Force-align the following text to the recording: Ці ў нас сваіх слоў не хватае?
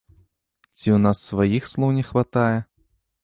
Ці 0.77 0.87
ў 0.93 0.97
нас 1.05 1.17
сваіх 1.29 1.69
слоў 1.71 1.93
не 1.97 2.03
хватае? 2.09 2.57